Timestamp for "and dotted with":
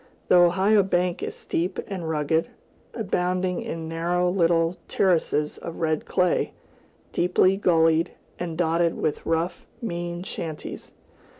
8.39-9.23